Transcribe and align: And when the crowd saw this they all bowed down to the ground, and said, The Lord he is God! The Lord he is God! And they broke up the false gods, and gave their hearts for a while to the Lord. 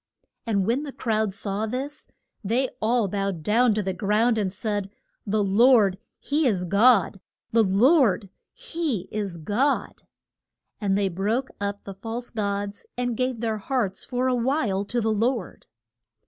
And 0.47 0.65
when 0.65 0.81
the 0.81 0.91
crowd 0.91 1.31
saw 1.31 1.67
this 1.67 2.07
they 2.43 2.69
all 2.81 3.07
bowed 3.07 3.43
down 3.43 3.75
to 3.75 3.83
the 3.83 3.93
ground, 3.93 4.39
and 4.39 4.51
said, 4.51 4.89
The 5.27 5.43
Lord 5.43 5.99
he 6.17 6.47
is 6.47 6.65
God! 6.65 7.19
The 7.51 7.61
Lord 7.61 8.29
he 8.51 9.07
is 9.11 9.37
God! 9.37 10.01
And 10.79 10.97
they 10.97 11.07
broke 11.07 11.49
up 11.59 11.83
the 11.83 11.93
false 11.93 12.31
gods, 12.31 12.83
and 12.97 13.15
gave 13.15 13.41
their 13.41 13.59
hearts 13.59 14.03
for 14.03 14.27
a 14.27 14.33
while 14.33 14.85
to 14.85 15.01
the 15.01 15.13
Lord. 15.13 15.67